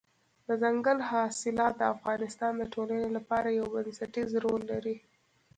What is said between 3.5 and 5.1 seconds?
یو بنسټيز رول لري.